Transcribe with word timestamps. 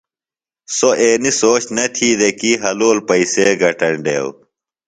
سوۡ 0.77 0.95
اینیۡ 1.01 1.35
سوچ 1.41 1.63
نہ 1.75 1.85
تھی 1.95 2.09
دےۡ 2.19 2.35
کی 2.39 2.51
حلول 2.63 2.97
پیئسے 3.07 3.45
گٹینڈیو۔ 3.61 4.25